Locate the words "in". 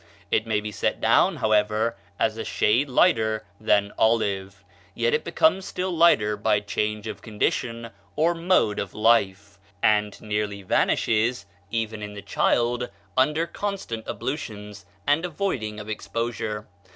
12.01-12.15